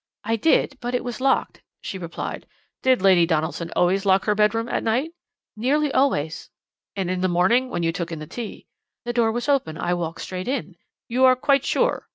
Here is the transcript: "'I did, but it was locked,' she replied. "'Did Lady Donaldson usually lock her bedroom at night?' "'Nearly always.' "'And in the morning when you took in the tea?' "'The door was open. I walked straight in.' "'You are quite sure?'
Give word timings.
"'I 0.23 0.37
did, 0.37 0.77
but 0.81 0.95
it 0.95 1.03
was 1.03 1.21
locked,' 1.21 1.61
she 1.79 1.99
replied. 1.99 2.47
"'Did 2.81 3.03
Lady 3.03 3.27
Donaldson 3.27 3.69
usually 3.77 3.99
lock 3.99 4.25
her 4.25 4.33
bedroom 4.33 4.67
at 4.67 4.81
night?' 4.83 5.11
"'Nearly 5.55 5.91
always.' 5.93 6.49
"'And 6.95 7.11
in 7.11 7.21
the 7.21 7.27
morning 7.27 7.69
when 7.69 7.83
you 7.83 7.91
took 7.91 8.11
in 8.11 8.17
the 8.17 8.25
tea?' 8.25 8.65
"'The 9.05 9.13
door 9.13 9.31
was 9.31 9.47
open. 9.47 9.77
I 9.77 9.93
walked 9.93 10.21
straight 10.21 10.47
in.' 10.47 10.75
"'You 11.07 11.25
are 11.25 11.35
quite 11.35 11.63
sure?' 11.63 12.07